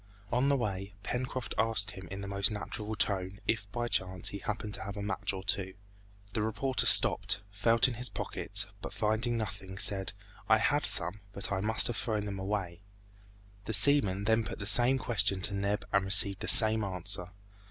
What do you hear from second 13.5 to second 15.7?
The seaman then put the same question to